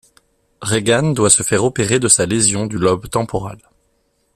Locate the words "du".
2.65-2.79